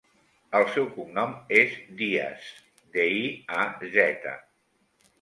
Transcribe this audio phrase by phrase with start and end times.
[0.59, 2.51] El seu cognom és Diaz:
[2.97, 3.31] de, i,
[3.63, 4.39] a, zeta.